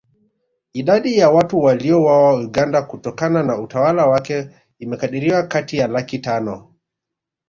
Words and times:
Idadi 0.73 1.17
ya 1.17 1.29
watu 1.29 1.59
waliouawa 1.59 2.33
Uganda 2.41 2.81
kutokana 2.81 3.43
na 3.43 3.57
utawala 3.59 4.05
wake 4.07 4.49
imekadiriwa 4.79 5.43
kati 5.43 5.77
ya 5.77 5.87
laki 5.87 6.19
tano 6.19 6.71